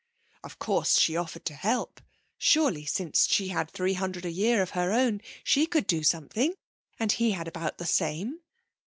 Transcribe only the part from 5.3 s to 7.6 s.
she could do something, and he had